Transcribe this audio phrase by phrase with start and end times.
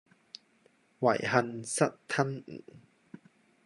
[1.01, 2.63] 遺恨失吞吳